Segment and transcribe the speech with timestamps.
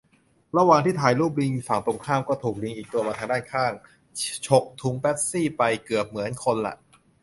[0.57, 3.71] ระหว่างที่ถ่ายรูปลิงฝั่งตรงข้าม ก็ถูกลิงอีกตัวมาทางด้านข้าง
[4.45, 6.75] ฉกถุงเป็ปซี่ไป เกือบเหมือนคนละ